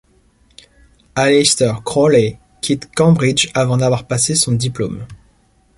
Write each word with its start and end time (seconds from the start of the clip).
Aleister 1.13 1.83
Crowley 1.85 2.39
quitte 2.59 2.89
Cambridge 2.91 3.51
avant 3.53 3.77
d'avoir 3.77 4.07
passé 4.07 4.33
son 4.33 4.53
diplôme. 4.53 5.05